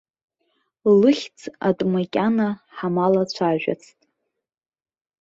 Лыхьӡ 0.99 1.39
атәы 1.67 1.85
макьана 1.93 2.47
ҳаламцәажәацт. 2.75 3.99